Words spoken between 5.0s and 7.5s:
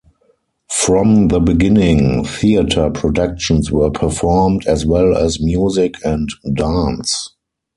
as music and dance.